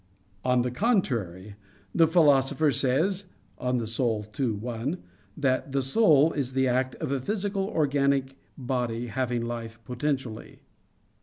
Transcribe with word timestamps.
On 0.43 0.63
the 0.63 0.71
contrary, 0.71 1.57
The 1.93 2.07
Philosopher 2.07 2.71
says 2.71 3.25
(De 3.59 3.65
Anima 3.65 3.85
ii, 4.39 4.49
1), 4.53 4.97
that 5.37 5.73
"the 5.73 5.83
soul 5.83 6.33
is 6.33 6.53
the 6.53 6.67
act 6.67 6.95
of 6.95 7.11
a 7.11 7.19
physical 7.19 7.65
organic 7.67 8.35
body 8.57 9.05
having 9.09 9.45
life 9.45 9.79
potentially." 9.85 10.63